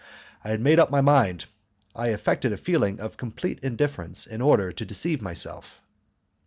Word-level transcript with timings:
I 0.43 0.49
had 0.49 0.61
made 0.61 0.79
up 0.79 0.89
my 0.89 1.01
mind; 1.01 1.45
I 1.95 2.07
affected 2.07 2.51
a 2.51 2.57
feeling 2.57 2.99
of 2.99 3.17
complete 3.17 3.59
indifference 3.59 4.25
in 4.25 4.41
order 4.41 4.71
to 4.71 4.83
deceive 4.83 5.21
myself. 5.21 5.79